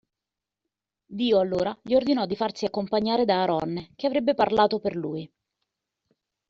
Dio 1.05 1.39
allora 1.39 1.77
gli 1.83 1.93
ordinò 1.93 2.25
di 2.25 2.35
farsi 2.35 2.65
accompagnare 2.65 3.23
da 3.23 3.43
Aronne, 3.43 3.91
che 3.95 4.07
avrebbe 4.07 4.33
parlato 4.33 4.79
per 4.79 4.95
lui. 4.95 5.31